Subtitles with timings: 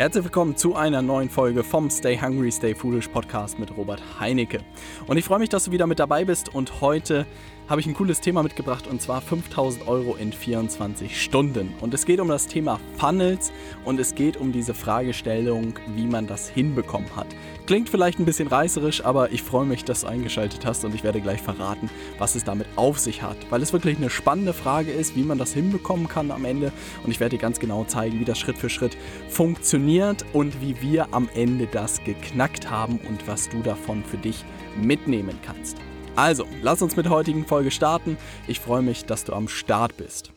[0.00, 4.60] Herzlich willkommen zu einer neuen Folge vom Stay Hungry, Stay Foolish Podcast mit Robert Heinecke.
[5.06, 7.26] Und ich freue mich, dass du wieder mit dabei bist und heute
[7.68, 11.74] habe ich ein cooles Thema mitgebracht und zwar 5000 Euro in 24 Stunden.
[11.82, 13.52] Und es geht um das Thema Funnels
[13.84, 17.26] und es geht um diese Fragestellung, wie man das hinbekommen hat.
[17.70, 21.04] Klingt vielleicht ein bisschen reißerisch, aber ich freue mich, dass du eingeschaltet hast und ich
[21.04, 23.36] werde gleich verraten, was es damit auf sich hat.
[23.48, 26.72] Weil es wirklich eine spannende Frage ist, wie man das hinbekommen kann am Ende.
[27.04, 28.96] Und ich werde dir ganz genau zeigen, wie das Schritt für Schritt
[29.28, 34.44] funktioniert und wie wir am Ende das geknackt haben und was du davon für dich
[34.76, 35.76] mitnehmen kannst.
[36.16, 38.16] Also, lass uns mit der heutigen Folge starten.
[38.48, 40.32] Ich freue mich, dass du am Start bist.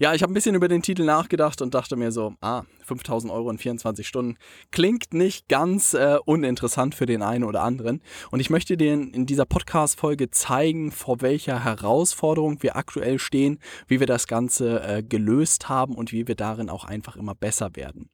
[0.00, 3.32] Ja, ich habe ein bisschen über den Titel nachgedacht und dachte mir so, ah, 5000
[3.32, 4.36] Euro in 24 Stunden
[4.72, 8.02] klingt nicht ganz äh, uninteressant für den einen oder anderen.
[8.32, 14.00] Und ich möchte dir in dieser Podcast-Folge zeigen, vor welcher Herausforderung wir aktuell stehen, wie
[14.00, 18.10] wir das Ganze äh, gelöst haben und wie wir darin auch einfach immer besser werden.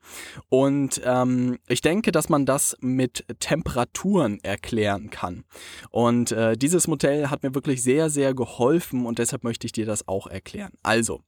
[0.51, 5.45] Und ähm, ich denke, dass man das mit Temperaturen erklären kann.
[5.91, 9.86] Und äh, dieses Modell hat mir wirklich sehr, sehr geholfen und deshalb möchte ich dir
[9.86, 10.73] das auch erklären.
[10.83, 11.23] Also,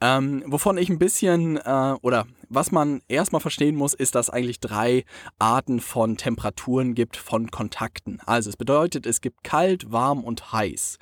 [0.00, 4.60] ähm, wovon ich ein bisschen, äh, oder was man erstmal verstehen muss, ist, dass eigentlich
[4.60, 5.04] drei
[5.38, 8.18] Arten von Temperaturen gibt von Kontakten.
[8.26, 10.98] Also es bedeutet, es gibt kalt, warm und heiß.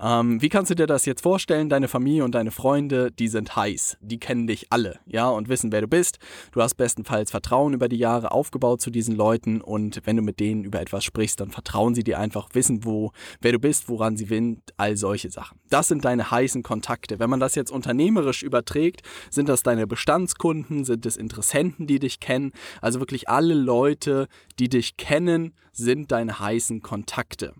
[0.00, 1.68] Ähm, wie kannst du dir das jetzt vorstellen?
[1.68, 3.98] Deine Familie und deine Freunde, die sind heiß.
[4.00, 6.18] Die kennen dich alle, ja, und wissen, wer du bist.
[6.52, 10.40] Du hast bestenfalls Vertrauen über die Jahre aufgebaut zu diesen Leuten und wenn du mit
[10.40, 14.16] denen über etwas sprichst, dann vertrauen sie dir einfach, wissen, wo, wer du bist, woran
[14.16, 15.58] sie sind, all solche Sachen.
[15.70, 17.18] Das sind deine heißen Kontakte.
[17.18, 22.18] Wenn man das jetzt unternehmerisch überträgt, sind das deine Bestandskunden, sind es Interessenten, die dich
[22.18, 22.52] kennen.
[22.82, 24.26] Also wirklich alle Leute,
[24.58, 27.54] die dich kennen, sind deine heißen Kontakte.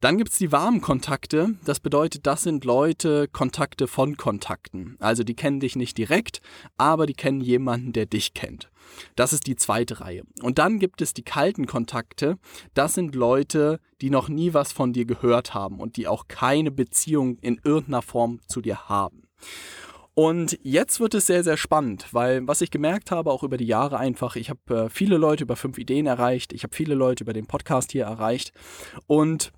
[0.00, 1.56] Dann gibt es die warmen Kontakte.
[1.66, 4.96] Das bedeutet, das sind Leute, Kontakte von Kontakten.
[4.98, 6.40] Also die kennen dich nicht direkt,
[6.78, 8.70] aber die kennen jemanden, der dich kennt.
[9.14, 10.22] Das ist die zweite Reihe.
[10.40, 12.38] Und dann gibt es die kalten Kontakte.
[12.72, 16.70] Das sind Leute, die noch nie was von dir gehört haben und die auch keine
[16.70, 19.24] Beziehung in irgendeiner Form zu dir haben.
[20.20, 23.64] Und jetzt wird es sehr, sehr spannend, weil was ich gemerkt habe, auch über die
[23.64, 27.24] Jahre einfach, ich habe äh, viele Leute über fünf Ideen erreicht, ich habe viele Leute
[27.24, 28.52] über den Podcast hier erreicht.
[29.06, 29.50] Und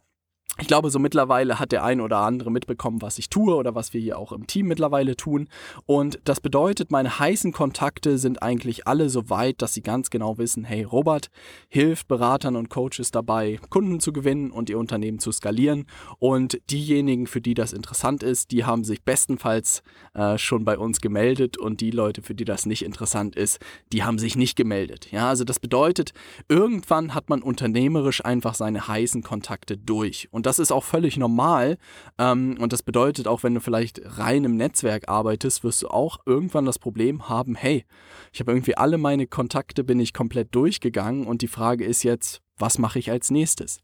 [0.59, 3.95] ich glaube, so mittlerweile hat der ein oder andere mitbekommen, was ich tue oder was
[3.95, 5.49] wir hier auch im Team mittlerweile tun.
[5.87, 10.37] Und das bedeutet, meine heißen Kontakte sind eigentlich alle so weit, dass sie ganz genau
[10.37, 11.31] wissen, hey, Robert
[11.69, 15.87] hilft Beratern und Coaches dabei, Kunden zu gewinnen und ihr Unternehmen zu skalieren.
[16.19, 19.83] Und diejenigen, für die das interessant ist, die haben sich bestenfalls
[20.13, 23.59] äh, schon bei uns gemeldet und die Leute, für die das nicht interessant ist,
[23.91, 25.11] die haben sich nicht gemeldet.
[25.13, 26.13] Ja, also das bedeutet,
[26.51, 30.29] irgendwann hat man unternehmerisch einfach seine heißen Kontakte durch.
[30.31, 31.79] Und und das ist auch völlig normal.
[32.19, 36.19] Ähm, und das bedeutet, auch wenn du vielleicht rein im Netzwerk arbeitest, wirst du auch
[36.27, 37.85] irgendwann das Problem haben, hey,
[38.33, 42.43] ich habe irgendwie alle meine Kontakte, bin ich komplett durchgegangen und die Frage ist jetzt,
[42.59, 43.83] was mache ich als nächstes?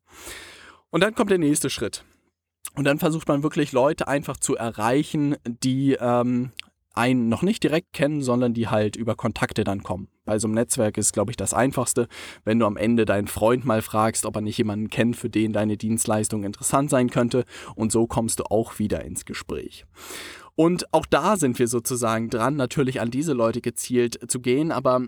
[0.90, 2.04] Und dann kommt der nächste Schritt.
[2.74, 6.50] Und dann versucht man wirklich Leute einfach zu erreichen, die ähm,
[6.92, 10.08] einen noch nicht direkt kennen, sondern die halt über Kontakte dann kommen.
[10.28, 12.06] Bei so einem Netzwerk ist, glaube ich, das Einfachste,
[12.44, 15.54] wenn du am Ende deinen Freund mal fragst, ob er nicht jemanden kennt, für den
[15.54, 17.46] deine Dienstleistung interessant sein könnte.
[17.76, 19.86] Und so kommst du auch wieder ins Gespräch.
[20.54, 25.00] Und auch da sind wir sozusagen dran, natürlich an diese Leute gezielt zu gehen, aber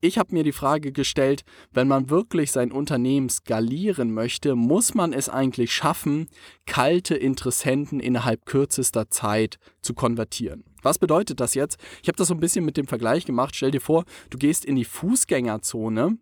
[0.00, 5.12] ich habe mir die Frage gestellt, wenn man wirklich sein Unternehmen skalieren möchte, muss man
[5.12, 6.28] es eigentlich schaffen,
[6.66, 10.64] kalte Interessenten innerhalb kürzester Zeit zu konvertieren.
[10.82, 11.78] Was bedeutet das jetzt?
[12.02, 13.56] Ich habe das so ein bisschen mit dem Vergleich gemacht.
[13.56, 16.18] Stell dir vor, du gehst in die Fußgängerzone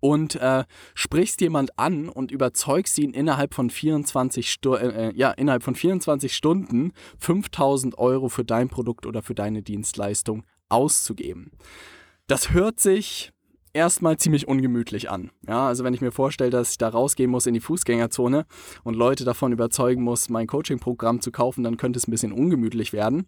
[0.00, 0.64] und äh,
[0.94, 6.34] sprichst jemand an und überzeugst ihn innerhalb von 24, Stu äh, ja, innerhalb von 24
[6.34, 11.52] Stunden 5000 Euro für dein Produkt oder für deine Dienstleistung auszugeben.
[12.26, 13.33] Das hört sich
[13.74, 15.30] erstmal ziemlich ungemütlich an.
[15.46, 18.46] Ja, also wenn ich mir vorstelle, dass ich da rausgehen muss in die Fußgängerzone
[18.84, 22.92] und Leute davon überzeugen muss, mein Coaching-Programm zu kaufen, dann könnte es ein bisschen ungemütlich
[22.92, 23.26] werden.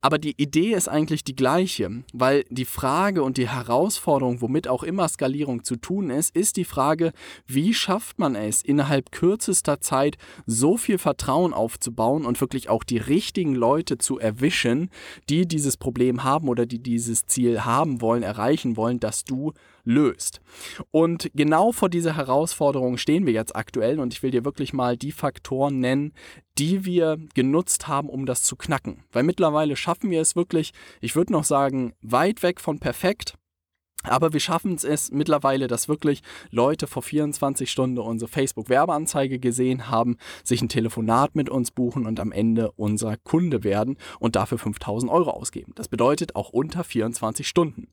[0.00, 4.84] Aber die Idee ist eigentlich die gleiche, weil die Frage und die Herausforderung, womit auch
[4.84, 7.12] immer Skalierung zu tun ist, ist die Frage,
[7.46, 10.16] wie schafft man es, innerhalb kürzester Zeit
[10.46, 14.90] so viel Vertrauen aufzubauen und wirklich auch die richtigen Leute zu erwischen,
[15.28, 19.52] die dieses Problem haben oder die dieses Ziel haben wollen, erreichen wollen, dass du
[19.84, 20.40] löst.
[20.90, 24.96] Und genau vor dieser Herausforderung stehen wir jetzt aktuell und ich will dir wirklich mal
[24.96, 26.12] die Faktoren nennen,
[26.58, 29.04] die wir genutzt haben, um das zu knacken.
[29.12, 33.37] Weil mittlerweile schaffen wir es wirklich, ich würde noch sagen, weit weg von perfekt,
[34.04, 40.16] Aber wir schaffen es mittlerweile, dass wirklich Leute vor 24 Stunden unsere Facebook-Werbeanzeige gesehen haben,
[40.44, 45.10] sich ein Telefonat mit uns buchen und am Ende unser Kunde werden und dafür 5000
[45.10, 45.72] Euro ausgeben.
[45.74, 47.88] Das bedeutet auch unter 24 Stunden.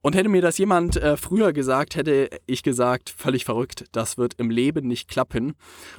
[0.00, 4.34] Und hätte mir das jemand äh, früher gesagt, hätte ich gesagt, völlig verrückt, das wird
[4.38, 5.54] im Leben nicht klappen.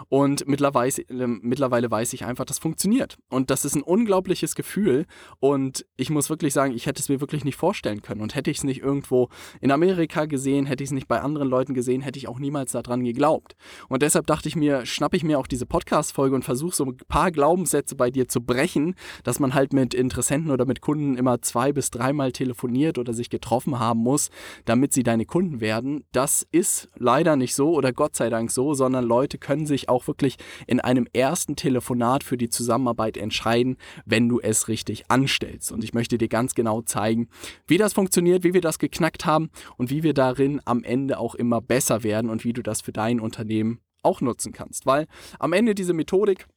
[0.10, 3.18] Und mittlerweile, äh, mittlerweile weiß ich einfach, das funktioniert.
[3.30, 5.06] Und das ist ein unglaubliches Gefühl.
[5.40, 8.22] Und ich muss wirklich sagen, ich hätte es mir wirklich nicht vorstellen können.
[8.22, 9.30] Und hätte ich es nicht irgendwo
[9.62, 12.72] in Amerika gesehen, hätte ich es nicht bei anderen Leuten gesehen, hätte ich auch niemals
[12.72, 13.56] daran geglaubt.
[13.90, 16.98] Und deshalb dachte ich mir, schnappe ich mir auch diese Podcast-Folge und versuche so ein
[17.08, 21.42] paar Glaubenssätze bei dir zu brechen, dass man halt mit Interessenten oder mit Kunden immer
[21.42, 24.30] zwei bis dreimal telefoniert oder sich getroffen haben muss,
[24.66, 26.04] damit sie deine Kunden werden.
[26.12, 30.08] Das ist leider nicht so oder Gott sei Dank so, sondern Leute können sich auch
[30.08, 30.38] wirklich
[30.68, 35.72] in einem ersten Telefonat für die Zusammenarbeit entscheiden, wenn du es richtig anstellst.
[35.72, 37.28] Und ich möchte dir ganz genau zeigen,
[37.68, 41.18] wie das funktioniert, wie wir das geknackt haben haben und wie wir darin am Ende
[41.18, 44.86] auch immer besser werden und wie du das für dein Unternehmen auch nutzen kannst.
[44.86, 45.08] Weil
[45.40, 46.48] am Ende diese Methodik,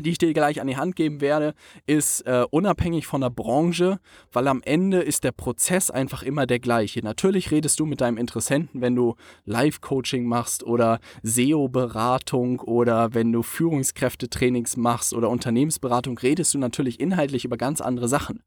[0.00, 1.54] die ich dir gleich an die Hand geben werde,
[1.86, 3.98] ist äh, unabhängig von der Branche,
[4.32, 7.00] weil am Ende ist der Prozess einfach immer der gleiche.
[7.00, 13.42] Natürlich redest du mit deinem Interessenten, wenn du Live-Coaching machst oder SEO-Beratung oder wenn du
[13.42, 18.42] Führungskräftetrainings machst oder Unternehmensberatung, redest du natürlich inhaltlich über ganz andere Sachen.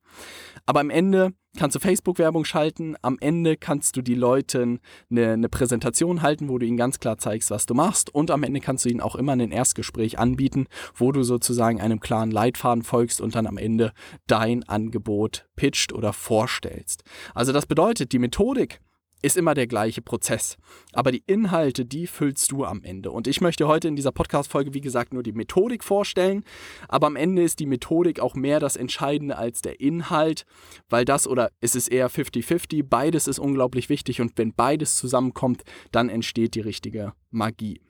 [0.66, 2.96] Aber am Ende kannst du Facebook-Werbung schalten.
[3.02, 4.80] Am Ende kannst du die Leuten
[5.10, 8.14] eine, eine, Präsentation halten, wo du ihnen ganz klar zeigst, was du machst.
[8.14, 12.00] Und am Ende kannst du ihnen auch immer ein Erstgespräch anbieten, wo du sozusagen einem
[12.00, 13.94] klaren Leitfaden folgst und dann am Ende
[14.28, 17.04] dein Angebot pitcht oder vorstellst.
[17.34, 18.82] Also das bedeutet, die Methodik
[19.22, 20.58] ist immer der gleiche Prozess.
[20.94, 23.12] Aber die Inhalte, die füllst du am Ende.
[23.12, 26.44] Und ich möchte heute in dieser Podcast-Folge, wie gesagt, nur die Methodik vorstellen.
[26.88, 30.46] Aber am Ende ist die Methodik auch mehr das Entscheidende als der Inhalt,
[30.90, 32.84] weil das oder ist es eher 50-50.
[32.88, 37.82] Beides ist unglaublich wichtig und wenn beides zusammenkommt, dann entsteht die richtige Magie.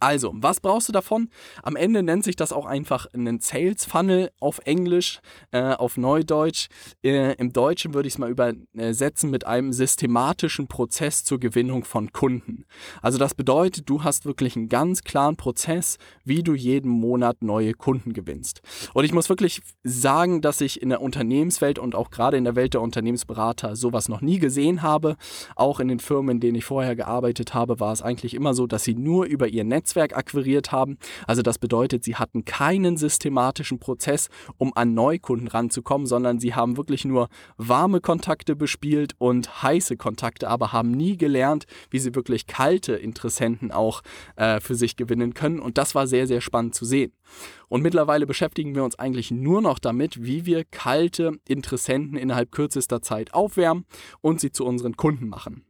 [0.00, 1.28] Also, was brauchst du davon?
[1.62, 5.20] Am Ende nennt sich das auch einfach einen Sales Funnel auf Englisch,
[5.50, 6.68] äh, auf Neudeutsch.
[7.02, 12.12] Äh, Im Deutschen würde ich es mal übersetzen mit einem systematischen Prozess zur Gewinnung von
[12.12, 12.64] Kunden.
[13.02, 17.74] Also das bedeutet, du hast wirklich einen ganz klaren Prozess, wie du jeden Monat neue
[17.74, 18.60] Kunden gewinnst.
[18.94, 22.56] Und ich muss wirklich sagen, dass ich in der Unternehmenswelt und auch gerade in der
[22.56, 25.16] Welt der Unternehmensberater sowas noch nie gesehen habe.
[25.56, 28.66] Auch in den Firmen, in denen ich vorher gearbeitet habe, war es eigentlich immer so,
[28.66, 30.98] dass sie nur über ihr Netz Netzwerk akquiriert haben.
[31.26, 36.76] Also das bedeutet, sie hatten keinen systematischen Prozess, um an Neukunden ranzukommen, sondern sie haben
[36.76, 42.46] wirklich nur warme Kontakte bespielt und heiße Kontakte, aber haben nie gelernt, wie sie wirklich
[42.46, 44.02] kalte Interessenten auch
[44.36, 45.60] äh, für sich gewinnen können.
[45.60, 47.12] Und das war sehr, sehr spannend zu sehen.
[47.68, 53.00] Und mittlerweile beschäftigen wir uns eigentlich nur noch damit, wie wir kalte Interessenten innerhalb kürzester
[53.02, 53.84] Zeit aufwärmen
[54.20, 55.67] und sie zu unseren Kunden machen.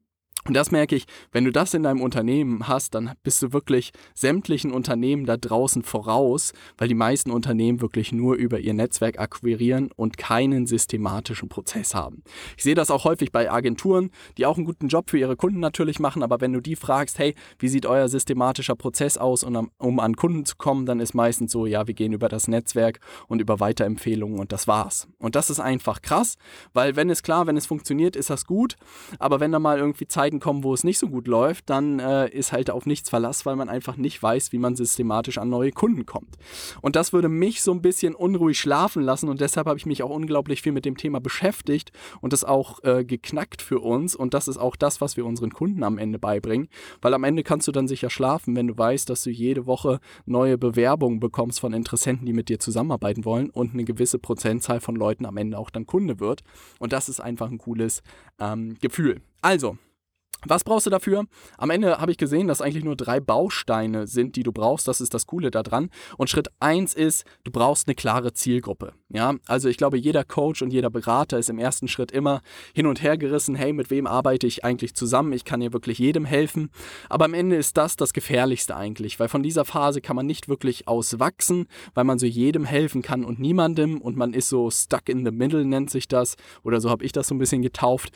[0.48, 3.92] Und das merke ich, wenn du das in deinem Unternehmen hast, dann bist du wirklich
[4.14, 9.90] sämtlichen Unternehmen da draußen voraus, weil die meisten Unternehmen wirklich nur über ihr Netzwerk akquirieren
[9.94, 12.22] und keinen systematischen Prozess haben.
[12.56, 15.60] Ich sehe das auch häufig bei Agenturen, die auch einen guten Job für ihre Kunden
[15.60, 20.00] natürlich machen, aber wenn du die fragst, hey, wie sieht euer systematischer Prozess aus, um
[20.00, 23.42] an Kunden zu kommen, dann ist meistens so, ja, wir gehen über das Netzwerk und
[23.42, 25.08] über Weiterempfehlungen und das war's.
[25.18, 26.36] Und das ist einfach krass,
[26.72, 28.76] weil wenn es klar, wenn es funktioniert, ist das gut,
[29.18, 31.98] aber wenn da mal irgendwie Zeiten Zeiten kommen, wo es nicht so gut läuft, dann
[31.98, 35.48] äh, ist halt auf nichts Verlass, weil man einfach nicht weiß, wie man systematisch an
[35.48, 36.36] neue Kunden kommt.
[36.80, 40.02] Und das würde mich so ein bisschen unruhig schlafen lassen und deshalb habe ich mich
[40.02, 44.34] auch unglaublich viel mit dem Thema beschäftigt und das auch äh, geknackt für uns und
[44.34, 46.68] das ist auch das, was wir unseren Kunden am Ende beibringen,
[47.02, 50.00] weil am Ende kannst du dann sicher schlafen, wenn du weißt, dass du jede Woche
[50.26, 54.96] neue Bewerbungen bekommst von Interessenten, die mit dir zusammenarbeiten wollen und eine gewisse Prozentzahl von
[54.96, 56.42] Leuten am Ende auch dann Kunde wird
[56.78, 58.02] und das ist einfach ein cooles
[58.38, 59.20] ähm, Gefühl.
[59.40, 59.78] Also,
[60.46, 61.26] was brauchst du dafür?
[61.56, 64.86] Am Ende habe ich gesehen, dass eigentlich nur drei Bausteine sind, die du brauchst.
[64.86, 65.90] Das ist das Coole daran.
[66.16, 68.92] Und Schritt eins ist, du brauchst eine klare Zielgruppe.
[69.08, 72.40] Ja, also ich glaube, jeder Coach und jeder Berater ist im ersten Schritt immer
[72.74, 73.56] hin und her gerissen.
[73.56, 75.32] Hey, mit wem arbeite ich eigentlich zusammen?
[75.32, 76.70] Ich kann hier wirklich jedem helfen.
[77.08, 80.48] Aber am Ende ist das das Gefährlichste eigentlich, weil von dieser Phase kann man nicht
[80.48, 85.08] wirklich auswachsen, weil man so jedem helfen kann und niemandem und man ist so stuck
[85.08, 86.36] in the middle, nennt sich das.
[86.62, 88.12] Oder so habe ich das so ein bisschen getauft.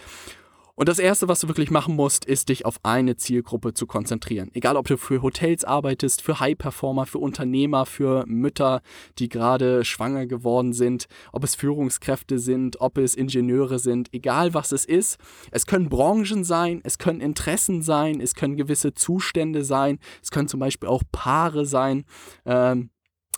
[0.74, 4.50] Und das Erste, was du wirklich machen musst, ist dich auf eine Zielgruppe zu konzentrieren.
[4.54, 8.80] Egal, ob du für Hotels arbeitest, für High-Performer, für Unternehmer, für Mütter,
[9.18, 14.72] die gerade schwanger geworden sind, ob es Führungskräfte sind, ob es Ingenieure sind, egal was
[14.72, 15.18] es ist.
[15.50, 20.48] Es können Branchen sein, es können Interessen sein, es können gewisse Zustände sein, es können
[20.48, 22.04] zum Beispiel auch Paare sein.
[22.46, 22.88] Ähm,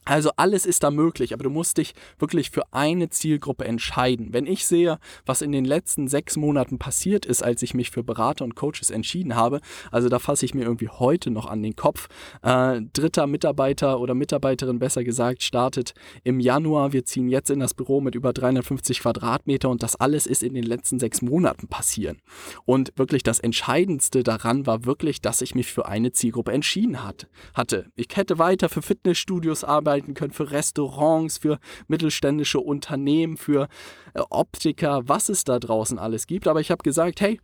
[0.05, 4.29] Also alles ist da möglich, aber du musst dich wirklich für eine Zielgruppe entscheiden.
[4.33, 8.03] Wenn ich sehe, was in den letzten sechs Monaten passiert ist, als ich mich für
[8.03, 11.75] Berater und Coaches entschieden habe, also da fasse ich mir irgendwie heute noch an den
[11.75, 12.09] Kopf.
[12.43, 16.93] Äh, dritter Mitarbeiter oder Mitarbeiterin besser gesagt startet im Januar.
[16.93, 20.55] Wir ziehen jetzt in das Büro mit über 350 Quadratmeter und das alles ist in
[20.55, 22.21] den letzten sechs Monaten passieren.
[22.67, 27.27] Und wirklich das Entscheidendste daran war wirklich, dass ich mich für eine Zielgruppe entschieden hat,
[27.55, 27.87] hatte.
[27.97, 33.69] Ich hätte weiter für Fitnessstudios arbeiten arbeiten können, für Restaurants, für mittelständische Unternehmen, für
[34.15, 36.49] äh, Optiker, was es da draußen alles gibt.
[36.49, 37.41] Aber ich habe gesagt, hey,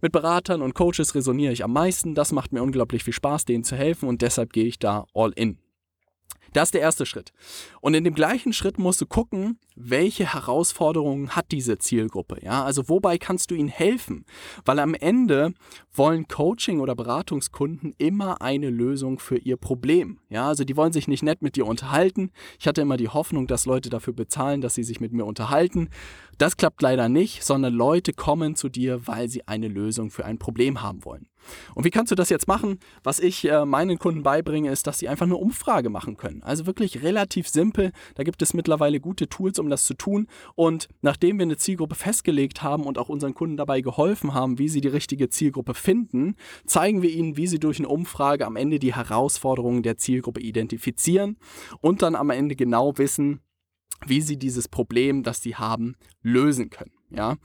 [0.00, 2.14] mit Beratern und Coaches resoniere ich am meisten.
[2.14, 5.32] Das macht mir unglaublich viel Spaß, denen zu helfen und deshalb gehe ich da all
[5.32, 5.58] in.
[6.52, 7.32] Das ist der erste Schritt.
[7.80, 12.38] Und in dem gleichen Schritt musst du gucken, welche Herausforderungen hat diese Zielgruppe.
[12.42, 14.26] Ja, also wobei kannst du ihnen helfen?
[14.64, 15.54] Weil am Ende
[15.94, 20.18] wollen Coaching- oder Beratungskunden immer eine Lösung für ihr Problem.
[20.28, 22.30] Ja, also die wollen sich nicht nett mit dir unterhalten.
[22.58, 25.88] Ich hatte immer die Hoffnung, dass Leute dafür bezahlen, dass sie sich mit mir unterhalten.
[26.38, 30.38] Das klappt leider nicht, sondern Leute kommen zu dir, weil sie eine Lösung für ein
[30.38, 31.28] Problem haben wollen.
[31.74, 32.78] Und wie kannst du das jetzt machen?
[33.02, 36.41] Was ich äh, meinen Kunden beibringe, ist, dass sie einfach eine Umfrage machen können.
[36.42, 37.92] Also wirklich relativ simpel.
[38.14, 40.26] Da gibt es mittlerweile gute Tools, um das zu tun.
[40.54, 44.68] Und nachdem wir eine Zielgruppe festgelegt haben und auch unseren Kunden dabei geholfen haben, wie
[44.68, 48.78] sie die richtige Zielgruppe finden, zeigen wir ihnen, wie sie durch eine Umfrage am Ende
[48.78, 51.38] die Herausforderungen der Zielgruppe identifizieren
[51.80, 53.40] und dann am Ende genau wissen,
[54.06, 56.92] wie sie dieses Problem, das sie haben, lösen können.
[57.10, 57.36] Ja.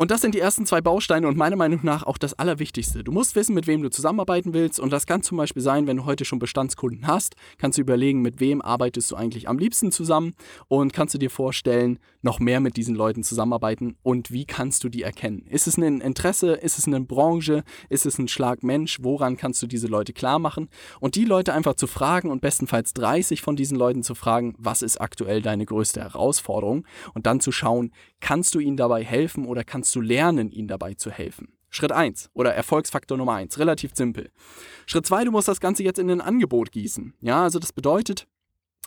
[0.00, 3.02] Und das sind die ersten zwei Bausteine und meiner Meinung nach auch das Allerwichtigste.
[3.02, 5.96] Du musst wissen, mit wem du zusammenarbeiten willst und das kann zum Beispiel sein, wenn
[5.96, 9.90] du heute schon Bestandskunden hast, kannst du überlegen, mit wem arbeitest du eigentlich am liebsten
[9.90, 10.34] zusammen
[10.68, 14.88] und kannst du dir vorstellen, noch mehr mit diesen Leuten zusammenarbeiten und wie kannst du
[14.88, 15.46] die erkennen?
[15.46, 16.52] Ist es ein Interesse?
[16.52, 17.64] Ist es eine Branche?
[17.88, 18.98] Ist es ein Schlag Mensch?
[19.02, 20.68] Woran kannst du diese Leute klar machen?
[21.00, 24.82] Und die Leute einfach zu fragen und bestenfalls 30 von diesen Leuten zu fragen, was
[24.82, 26.86] ist aktuell deine größte Herausforderung?
[27.14, 30.94] Und dann zu schauen, kannst du ihnen dabei helfen oder kannst du lernen, ihnen dabei
[30.94, 31.52] zu helfen.
[31.70, 34.30] Schritt 1 oder Erfolgsfaktor Nummer 1, relativ simpel.
[34.86, 37.14] Schritt 2, du musst das Ganze jetzt in ein Angebot gießen.
[37.20, 38.26] Ja, also das bedeutet,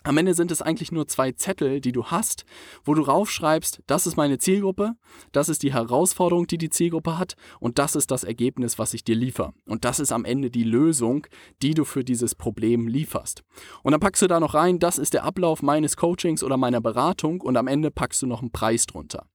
[0.03, 2.45] am Ende sind es eigentlich nur zwei Zettel, die du hast,
[2.83, 4.93] wo du raufschreibst, das ist meine Zielgruppe,
[5.31, 9.03] das ist die Herausforderung, die die Zielgruppe hat und das ist das Ergebnis, was ich
[9.03, 9.53] dir liefere.
[9.67, 11.27] Und das ist am Ende die Lösung,
[11.61, 13.43] die du für dieses Problem lieferst.
[13.83, 16.81] Und dann packst du da noch rein, das ist der Ablauf meines Coachings oder meiner
[16.81, 19.27] Beratung und am Ende packst du noch einen Preis drunter.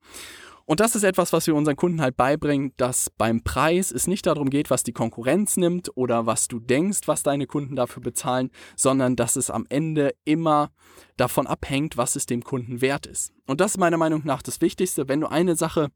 [0.66, 4.26] Und das ist etwas, was wir unseren Kunden halt beibringen, dass beim Preis es nicht
[4.26, 8.50] darum geht, was die Konkurrenz nimmt oder was du denkst, was deine Kunden dafür bezahlen,
[8.74, 10.72] sondern dass es am Ende immer
[11.16, 13.32] davon abhängt, was es dem Kunden wert ist.
[13.46, 15.92] Und das ist meiner Meinung nach das Wichtigste, wenn du eine Sache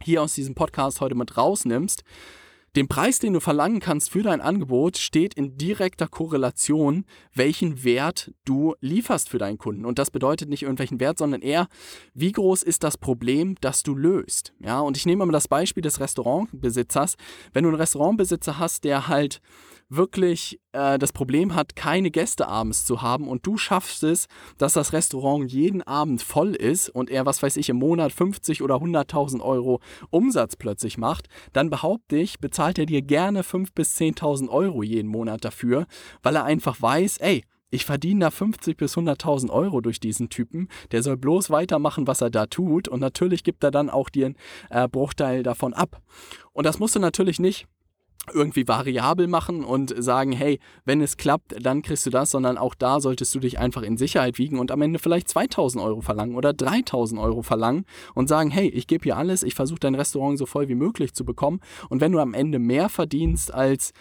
[0.00, 2.04] hier aus diesem Podcast heute mit rausnimmst,
[2.76, 8.32] dem Preis, den du verlangen kannst für dein Angebot, steht in direkter Korrelation, welchen Wert
[8.44, 9.86] du lieferst für deinen Kunden.
[9.86, 11.68] Und das bedeutet nicht irgendwelchen Wert, sondern eher,
[12.12, 14.52] wie groß ist das Problem, das du löst.
[14.60, 17.16] Ja, und ich nehme mal das Beispiel des Restaurantbesitzers.
[17.54, 19.40] Wenn du einen Restaurantbesitzer hast, der halt
[19.88, 24.26] wirklich äh, das Problem hat, keine Gäste abends zu haben und du schaffst es,
[24.58, 28.62] dass das Restaurant jeden Abend voll ist und er, was weiß ich, im Monat 50
[28.62, 33.96] oder 100.000 Euro Umsatz plötzlich macht, dann behaupte ich, bezahlt er dir gerne 5.000 bis
[33.96, 35.86] 10.000 Euro jeden Monat dafür,
[36.22, 40.68] weil er einfach weiß, ey, ich verdiene da 50 bis 100.000 Euro durch diesen Typen.
[40.92, 42.86] Der soll bloß weitermachen, was er da tut.
[42.86, 44.36] Und natürlich gibt er dann auch dir einen
[44.70, 46.00] äh, Bruchteil davon ab.
[46.52, 47.66] Und das musst du natürlich nicht
[48.32, 52.74] irgendwie variabel machen und sagen, hey, wenn es klappt, dann kriegst du das, sondern auch
[52.74, 56.36] da solltest du dich einfach in Sicherheit wiegen und am Ende vielleicht 2000 Euro verlangen
[56.36, 60.38] oder 3000 Euro verlangen und sagen, hey, ich gebe hier alles, ich versuche dein Restaurant
[60.38, 61.60] so voll wie möglich zu bekommen.
[61.88, 63.92] Und wenn du am Ende mehr verdienst als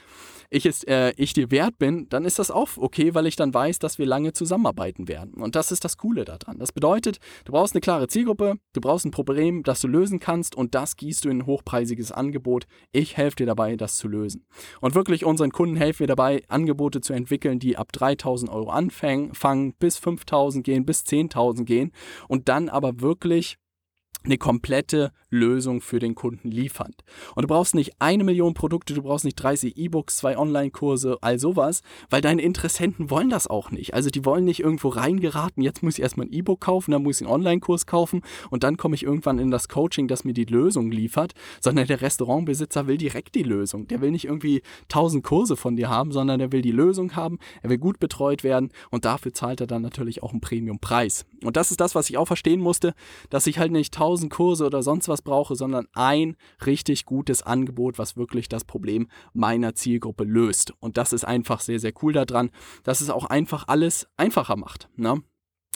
[0.49, 3.53] ich, es, äh, ich dir wert bin, dann ist das auch okay, weil ich dann
[3.53, 5.41] weiß, dass wir lange zusammenarbeiten werden.
[5.41, 6.59] Und das ist das Coole daran.
[6.59, 10.55] Das bedeutet, du brauchst eine klare Zielgruppe, du brauchst ein Problem, das du lösen kannst
[10.55, 12.65] und das gießt du in ein hochpreisiges Angebot.
[12.91, 14.45] Ich helfe dir dabei, das zu lösen.
[14.81, 19.73] Und wirklich unseren Kunden helfen wir dabei, Angebote zu entwickeln, die ab 3000 Euro anfangen,
[19.79, 21.91] bis 5000 gehen, bis 10.000 gehen
[22.27, 23.57] und dann aber wirklich
[24.25, 26.94] eine komplette Lösung für den Kunden liefern.
[27.36, 31.39] Und du brauchst nicht eine Million Produkte, du brauchst nicht 30 E-Books, zwei Online-Kurse, all
[31.39, 33.94] sowas, weil deine Interessenten wollen das auch nicht.
[33.94, 37.22] Also die wollen nicht irgendwo reingeraten, jetzt muss ich erstmal ein E-Book kaufen, dann muss
[37.22, 40.46] ich einen Online-Kurs kaufen und dann komme ich irgendwann in das Coaching, das mir die
[40.46, 43.88] Lösung liefert, sondern der Restaurantbesitzer will direkt die Lösung.
[43.88, 47.39] Der will nicht irgendwie tausend Kurse von dir haben, sondern der will die Lösung haben,
[47.62, 51.25] er will gut betreut werden und dafür zahlt er dann natürlich auch einen Premium-Preis.
[51.45, 52.93] Und das ist das, was ich auch verstehen musste,
[53.29, 56.35] dass ich halt nicht tausend Kurse oder sonst was brauche, sondern ein
[56.65, 60.73] richtig gutes Angebot, was wirklich das Problem meiner Zielgruppe löst.
[60.79, 62.49] Und das ist einfach sehr, sehr cool daran,
[62.83, 64.89] dass es auch einfach alles einfacher macht.
[64.95, 65.21] Ne?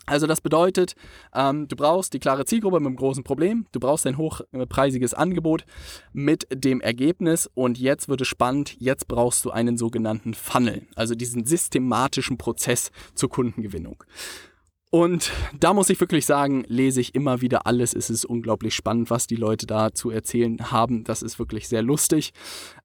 [0.10, 0.96] Also das bedeutet,
[1.36, 5.66] ähm, du brauchst die klare Zielgruppe mit einem großen Problem, du brauchst ein hochpreisiges Angebot
[6.14, 11.14] mit dem Ergebnis und jetzt wird es spannend, jetzt brauchst du einen sogenannten Funnel, also
[11.14, 14.04] diesen systematischen Prozess zur Kundengewinnung.
[14.92, 17.94] Und da muss ich wirklich sagen, lese ich immer wieder alles.
[17.94, 21.04] Es ist unglaublich spannend, was die Leute da zu erzählen haben.
[21.04, 22.32] Das ist wirklich sehr lustig.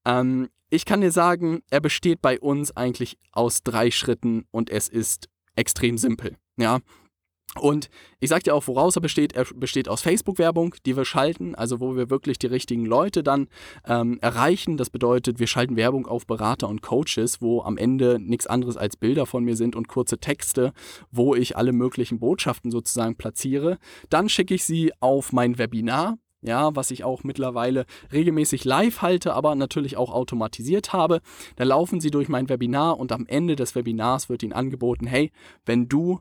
[0.05, 4.89] Ähm, ich kann dir sagen, er besteht bei uns eigentlich aus drei Schritten und es
[4.89, 6.37] ist extrem simpel.
[6.57, 6.81] Ja,
[7.61, 7.89] und
[8.21, 9.33] ich sage dir auch, woraus er besteht.
[9.35, 13.49] Er besteht aus Facebook-Werbung, die wir schalten, also wo wir wirklich die richtigen Leute dann
[13.87, 14.77] ähm, erreichen.
[14.77, 18.97] Das bedeutet, wir schalten Werbung auf Berater und Coaches, wo am Ende nichts anderes als
[18.97, 20.73] Bilder von mir sind und kurze Texte,
[21.11, 23.79] wo ich alle möglichen Botschaften sozusagen platziere.
[24.11, 29.33] Dann schicke ich sie auf mein Webinar, ja, was ich auch mittlerweile regelmäßig live halte,
[29.33, 31.21] aber natürlich auch automatisiert habe.
[31.57, 35.33] Da laufen sie durch mein Webinar und am Ende des Webinars wird ihnen angeboten, hey,
[35.65, 36.21] wenn du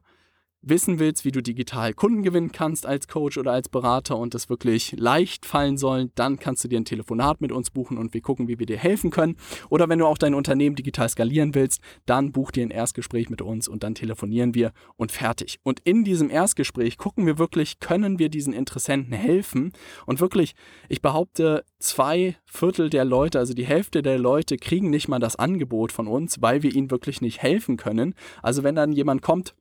[0.63, 4.49] wissen willst, wie du digital Kunden gewinnen kannst als Coach oder als Berater und das
[4.49, 8.21] wirklich leicht fallen soll, dann kannst du dir ein Telefonat mit uns buchen und wir
[8.21, 9.35] gucken, wie wir dir helfen können.
[9.69, 13.41] Oder wenn du auch dein Unternehmen digital skalieren willst, dann buch dir ein Erstgespräch mit
[13.41, 15.59] uns und dann telefonieren wir und fertig.
[15.63, 19.73] Und in diesem Erstgespräch gucken wir wirklich, können wir diesen Interessenten helfen?
[20.05, 20.53] Und wirklich,
[20.89, 25.35] ich behaupte, zwei Viertel der Leute, also die Hälfte der Leute kriegen nicht mal das
[25.35, 28.15] Angebot von uns, weil wir ihnen wirklich nicht helfen können.
[28.41, 29.53] Also wenn dann jemand kommt,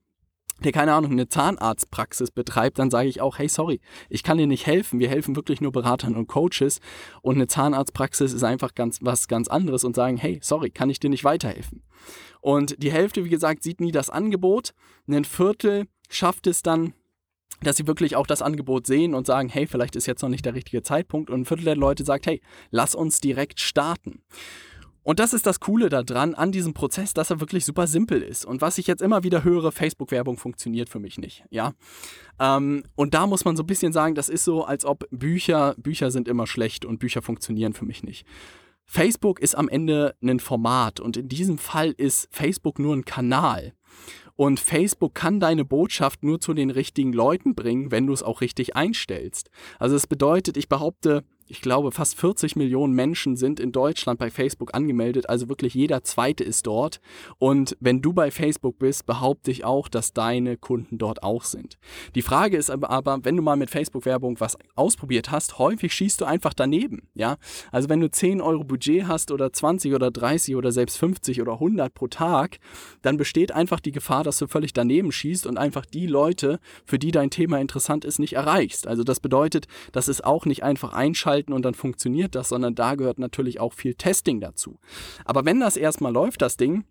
[0.63, 4.47] der keine Ahnung, eine Zahnarztpraxis betreibt, dann sage ich auch, hey, sorry, ich kann dir
[4.47, 5.01] nicht helfen.
[5.01, 6.81] Wir helfen wirklich nur Beratern und Coaches.
[7.23, 11.01] Und eine Zahnarztpraxis ist einfach ganz was ganz anderes und sagen, hey, sorry, kann ich
[11.01, 11.83] dir nicht weiterhelfen.
[12.41, 14.73] Und die Hälfte, wie gesagt, sieht nie das Angebot.
[15.09, 16.95] Ein Viertel schafft es dann,
[17.63, 20.45] dass sie wirklich auch das Angebot sehen und sagen, hey, vielleicht ist jetzt noch nicht
[20.45, 21.31] der richtige Zeitpunkt.
[21.31, 22.41] Und ein Viertel der Leute sagt, hey,
[22.71, 24.23] lass uns direkt starten.
[25.05, 28.45] Und das ist das Coole daran, an diesem Prozess, dass er wirklich super simpel ist.
[28.45, 31.45] Und was ich jetzt immer wieder höre, Facebook-Werbung funktioniert für mich nicht.
[31.51, 31.73] Ja.
[32.39, 35.75] Ähm, und da muss man so ein bisschen sagen, das ist so, als ob Bücher,
[35.77, 38.27] Bücher sind immer schlecht und Bücher funktionieren für mich nicht.
[38.85, 43.73] Facebook ist am Ende ein Format und in diesem Fall ist Facebook nur ein Kanal.
[44.37, 48.41] Und Facebook kann deine Botschaft nur zu den richtigen Leuten bringen, wenn du es auch
[48.41, 49.51] richtig einstellst.
[49.79, 54.31] Also es bedeutet, ich behaupte, ich glaube, fast 40 Millionen Menschen sind in Deutschland bei
[54.31, 56.99] Facebook angemeldet, also wirklich jeder zweite ist dort.
[57.37, 61.77] Und wenn du bei Facebook bist, behaupte ich auch, dass deine Kunden dort auch sind.
[62.15, 66.25] Die Frage ist aber, wenn du mal mit Facebook-Werbung was ausprobiert hast, häufig schießt du
[66.25, 67.03] einfach daneben.
[67.13, 67.37] Ja?
[67.71, 71.53] Also wenn du 10 Euro Budget hast oder 20 oder 30 oder selbst 50 oder
[71.53, 72.61] 100 pro Tag,
[73.03, 76.99] dann besteht einfach die Gefahr, dass du völlig daneben schießt und einfach die Leute, für
[76.99, 78.87] die dein Thema interessant ist, nicht erreichst.
[78.87, 82.75] Also das bedeutet, dass es auch nicht einfach einschalten halten und dann funktioniert das, sondern
[82.75, 84.79] da gehört natürlich auch viel Testing dazu.
[85.25, 86.85] Aber wenn das erstmal läuft, das Ding,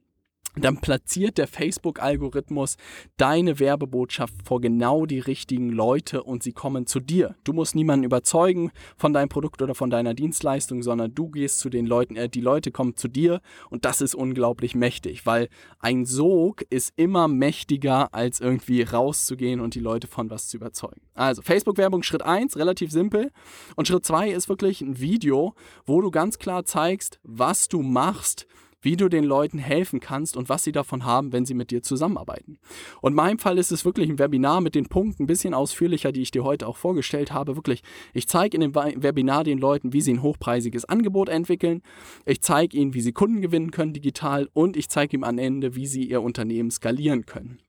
[0.55, 2.75] dann platziert der Facebook-Algorithmus
[3.15, 7.35] deine Werbebotschaft vor genau die richtigen Leute und sie kommen zu dir.
[7.45, 11.69] Du musst niemanden überzeugen von deinem Produkt oder von deiner Dienstleistung, sondern du gehst zu
[11.69, 15.47] den Leuten, äh, die Leute kommen zu dir und das ist unglaublich mächtig, weil
[15.79, 21.01] ein Sog ist immer mächtiger, als irgendwie rauszugehen und die Leute von was zu überzeugen.
[21.13, 23.31] Also Facebook-Werbung Schritt 1, relativ simpel
[23.77, 25.53] und Schritt 2 ist wirklich ein Video,
[25.85, 28.47] wo du ganz klar zeigst, was du machst,
[28.81, 31.83] wie du den Leuten helfen kannst und was sie davon haben, wenn sie mit dir
[31.83, 32.57] zusammenarbeiten.
[33.01, 36.11] Und in meinem Fall ist es wirklich ein Webinar mit den Punkten ein bisschen ausführlicher,
[36.11, 37.55] die ich dir heute auch vorgestellt habe.
[37.55, 41.81] Wirklich, ich zeige in dem Webinar den Leuten, wie sie ein hochpreisiges Angebot entwickeln.
[42.25, 45.75] Ich zeige ihnen, wie sie Kunden gewinnen können digital und ich zeige ihnen am Ende,
[45.75, 47.59] wie sie ihr Unternehmen skalieren können.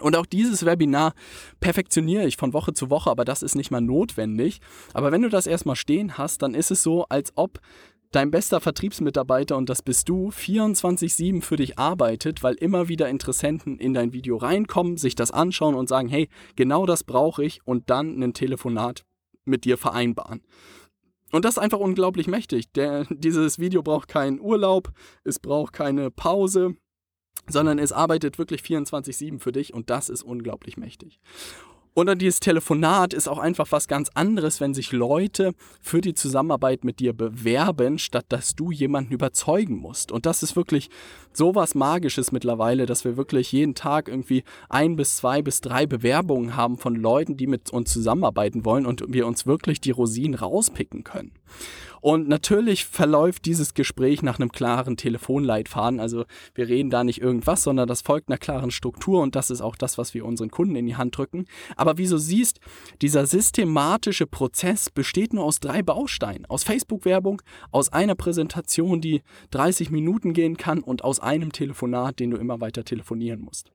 [0.00, 1.14] Und auch dieses Webinar
[1.60, 4.60] perfektioniere ich von Woche zu Woche, aber das ist nicht mal notwendig.
[4.92, 7.60] Aber wenn du das erstmal stehen hast, dann ist es so, als ob
[8.12, 13.78] dein bester Vertriebsmitarbeiter, und das bist du, 24-7 für dich arbeitet, weil immer wieder Interessenten
[13.78, 17.90] in dein Video reinkommen, sich das anschauen und sagen, hey, genau das brauche ich und
[17.90, 19.04] dann ein Telefonat
[19.44, 20.42] mit dir vereinbaren.
[21.32, 22.72] Und das ist einfach unglaublich mächtig.
[22.72, 24.92] Der, dieses Video braucht keinen Urlaub,
[25.24, 26.76] es braucht keine Pause,
[27.48, 31.20] sondern es arbeitet wirklich 24-7 für dich und das ist unglaublich mächtig.
[31.96, 36.12] Und dann dieses Telefonat ist auch einfach was ganz anderes, wenn sich Leute für die
[36.12, 40.12] Zusammenarbeit mit dir bewerben, statt dass du jemanden überzeugen musst.
[40.12, 40.90] Und das ist wirklich
[41.36, 45.86] so was Magisches mittlerweile, dass wir wirklich jeden Tag irgendwie ein bis zwei bis drei
[45.86, 50.34] Bewerbungen haben von Leuten, die mit uns zusammenarbeiten wollen und wir uns wirklich die Rosinen
[50.34, 51.32] rauspicken können.
[52.06, 55.98] Und natürlich verläuft dieses Gespräch nach einem klaren Telefonleitfaden.
[55.98, 59.60] Also wir reden da nicht irgendwas, sondern das folgt einer klaren Struktur und das ist
[59.60, 61.46] auch das, was wir unseren Kunden in die Hand drücken.
[61.74, 62.60] Aber wie du siehst,
[63.02, 66.46] dieser systematische Prozess besteht nur aus drei Bausteinen.
[66.46, 72.30] Aus Facebook-Werbung, aus einer Präsentation, die 30 Minuten gehen kann und aus einem Telefonat, den
[72.30, 73.72] du immer weiter telefonieren musst.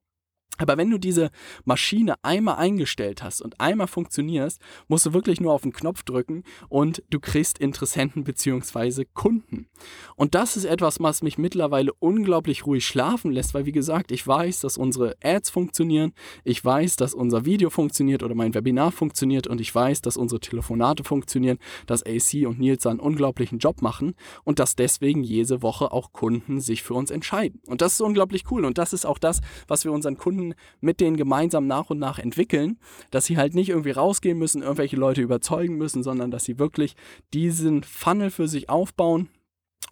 [0.58, 1.32] Aber wenn du diese
[1.66, 6.44] Maschine einmal eingestellt hast und einmal funktionierst, musst du wirklich nur auf den Knopf drücken
[6.70, 9.06] und du kriegst Interessenten bzw.
[9.14, 9.68] Kunden.
[10.16, 14.26] Und das ist etwas, was mich mittlerweile unglaublich ruhig schlafen lässt, weil wie gesagt, ich
[14.28, 19.48] weiß, dass unsere Ads funktionieren, ich weiß, dass unser Video funktioniert oder mein Webinar funktioniert
[19.48, 24.14] und ich weiß, dass unsere Telefonate funktionieren, dass AC und Nils einen unglaublichen Job machen
[24.44, 27.62] und dass deswegen jede Woche auch Kunden sich für uns entscheiden.
[27.68, 30.41] Und das ist unglaublich cool und das ist auch das, was wir unseren Kunden
[30.80, 32.80] mit denen gemeinsam nach und nach entwickeln,
[33.12, 36.96] dass sie halt nicht irgendwie rausgehen müssen, irgendwelche Leute überzeugen müssen, sondern dass sie wirklich
[37.34, 39.30] diesen Funnel für sich aufbauen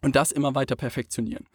[0.01, 1.45] und das immer weiter perfektionieren.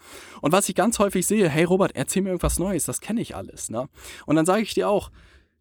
[0.41, 3.35] Und was ich ganz häufig sehe, hey Robert, erzähl mir irgendwas Neues, das kenne ich
[3.35, 3.71] alles.
[3.71, 3.89] Ne?
[4.27, 5.11] Und dann sage ich dir auch,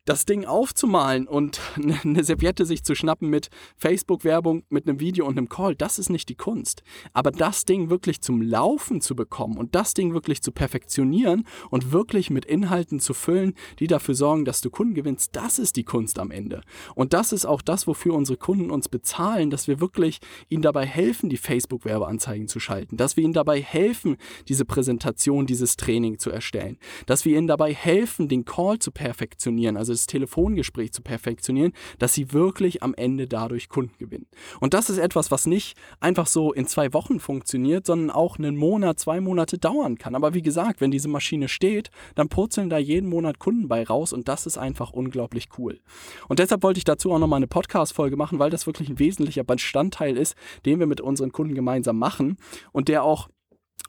[0.06, 5.38] das Ding aufzumalen und eine Serviette sich zu schnappen mit Facebook-Werbung, mit einem Video und
[5.38, 6.84] einem Call, das ist nicht die Kunst.
[7.13, 11.94] Aber das Ding wirklich zum Laufen zu bekommen und das Ding wirklich zu perfektionieren und
[11.94, 15.84] wirklich mit Inhalten zu füllen, die dafür sorgen, dass du Kunden gewinnst, das ist die
[15.84, 16.62] Kunst am Ende.
[16.96, 20.86] Und das ist auch das, wofür unsere Kunden uns bezahlen, dass wir wirklich ihnen dabei
[20.86, 24.18] helfen, die Facebook-Werbeanzeigen zu schalten, dass wir ihnen dabei helfen,
[24.50, 29.78] diese Präsentation, dieses Training zu erstellen, dass wir ihnen dabei helfen, den Call zu perfektionieren,
[29.78, 34.27] also das Telefongespräch zu perfektionieren, dass sie wirklich am Ende dadurch Kunden gewinnen.
[34.60, 38.56] Und das ist etwas, was nicht einfach so in zwei Wochen funktioniert, sondern auch einen
[38.56, 40.15] Monat, zwei Monate dauern kann.
[40.15, 44.13] Aber wie gesagt, wenn diese Maschine steht, dann purzeln da jeden Monat Kunden bei raus
[44.13, 45.79] und das ist einfach unglaublich cool.
[46.27, 49.43] Und deshalb wollte ich dazu auch nochmal eine Podcast-Folge machen, weil das wirklich ein wesentlicher
[49.43, 52.38] Bestandteil ist, den wir mit unseren Kunden gemeinsam machen
[52.71, 53.29] und der auch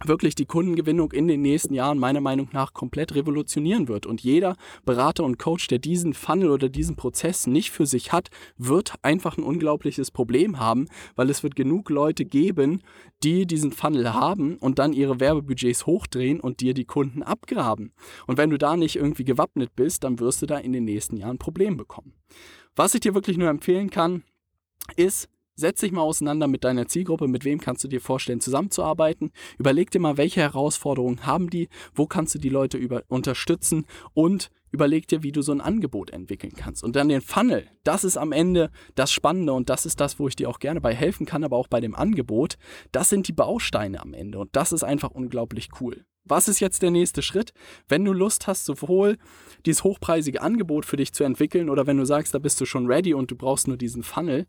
[0.03, 4.07] wirklich die Kundengewinnung in den nächsten Jahren meiner Meinung nach komplett revolutionieren wird.
[4.07, 8.29] Und jeder Berater und Coach, der diesen Funnel oder diesen Prozess nicht für sich hat,
[8.57, 12.83] wird einfach ein unglaubliches Problem haben, weil es wird genug Leute geben,
[13.23, 17.93] die diesen Funnel haben und dann ihre Werbebudgets hochdrehen und dir die Kunden abgraben.
[18.27, 21.17] Und wenn du da nicht irgendwie gewappnet bist, dann wirst du da in den nächsten
[21.17, 22.15] Jahren Probleme bekommen.
[22.77, 24.25] Was ich dir wirklich nur empfehlen kann,
[24.97, 29.31] ist, Setz dich mal auseinander mit deiner Zielgruppe, mit wem kannst du dir vorstellen, zusammenzuarbeiten.
[29.57, 34.51] Überleg dir mal, welche Herausforderungen haben die, wo kannst du die Leute über unterstützen und
[34.73, 36.83] überleg dir, wie du so ein Angebot entwickeln kannst.
[36.83, 40.27] Und dann den Funnel, das ist am Ende das Spannende und das ist das, wo
[40.27, 42.57] ich dir auch gerne bei helfen kann, aber auch bei dem Angebot.
[42.91, 46.05] Das sind die Bausteine am Ende und das ist einfach unglaublich cool.
[46.27, 47.53] Was ist jetzt der nächste Schritt?
[47.87, 49.19] Wenn du Lust hast, sowohl
[49.67, 52.87] dieses hochpreisige Angebot für dich zu entwickeln oder wenn du sagst, da bist du schon
[52.87, 54.47] ready und du brauchst nur diesen Funnel,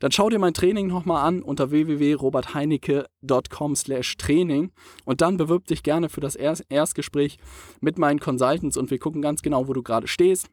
[0.00, 4.72] dann schau dir mein Training nochmal an unter www.robertheinecke.com slash Training
[5.04, 7.38] und dann bewirb dich gerne für das Erstgespräch
[7.80, 10.48] mit meinen Consultants und wir gucken ganz genau, wo du gerade stehst,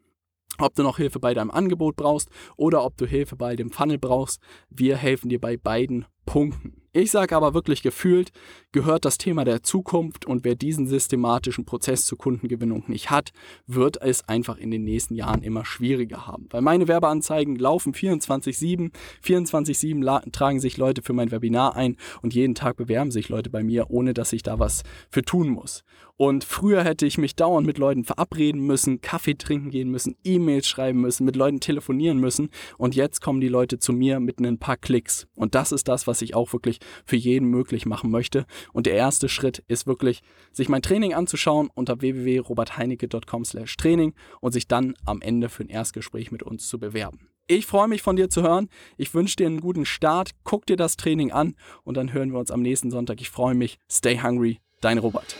[0.59, 3.97] ob du noch Hilfe bei deinem Angebot brauchst oder ob du Hilfe bei dem Funnel
[3.97, 4.39] brauchst.
[4.69, 6.78] Wir helfen dir bei beiden Punkten.
[6.91, 8.31] Ich sage aber wirklich gefühlt,
[8.71, 13.29] gehört das Thema der Zukunft und wer diesen systematischen Prozess zur Kundengewinnung nicht hat,
[13.67, 16.47] wird es einfach in den nächsten Jahren immer schwieriger haben.
[16.49, 18.91] Weil meine Werbeanzeigen laufen 24-7,
[19.23, 23.61] 24-7 tragen sich Leute für mein Webinar ein und jeden Tag bewerben sich Leute bei
[23.61, 25.83] mir, ohne dass ich da was für tun muss.
[26.21, 30.67] Und früher hätte ich mich dauernd mit Leuten verabreden müssen, Kaffee trinken gehen müssen, E-Mails
[30.67, 34.57] schreiben müssen, mit Leuten telefonieren müssen und jetzt kommen die Leute zu mir mit ein
[34.57, 35.27] paar Klicks.
[35.33, 38.45] Und das ist das, was ich auch wirklich für jeden möglich machen möchte.
[38.73, 40.19] Und der erste Schritt ist wirklich,
[40.51, 46.43] sich mein Training anzuschauen unter www.robertheinecke.com/training und sich dann am Ende für ein Erstgespräch mit
[46.43, 47.29] uns zu bewerben.
[47.47, 48.67] Ich freue mich von dir zu hören.
[48.97, 50.31] Ich wünsche dir einen guten Start.
[50.43, 51.55] Guck dir das Training an
[51.85, 53.21] und dann hören wir uns am nächsten Sonntag.
[53.21, 53.77] Ich freue mich.
[53.89, 54.59] Stay hungry.
[54.81, 55.37] Dein Robert.